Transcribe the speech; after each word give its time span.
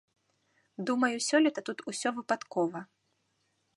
Думаю, 0.89 1.15
сёлета 1.27 1.59
тут 1.69 1.85
усё 1.93 2.09
выпадкова. 2.17 2.79